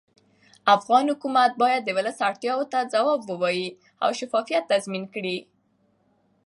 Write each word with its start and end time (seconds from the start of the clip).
افغان 0.75 1.05
حکومت 1.13 1.51
باید 1.61 1.81
د 1.85 1.89
ولس 1.97 2.17
اړتیاوو 2.29 2.69
ته 2.71 2.79
ځواب 2.93 3.19
ووایي 3.25 3.67
او 4.03 4.09
شفافیت 4.19 4.63
تضمین 4.73 5.03
کړي 5.13 5.37